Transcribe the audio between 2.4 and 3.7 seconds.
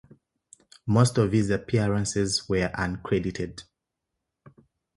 were uncredited.